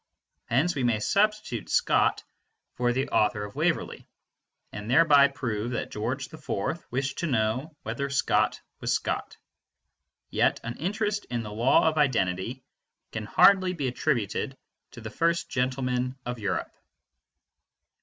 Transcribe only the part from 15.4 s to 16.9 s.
gentleman of Europe.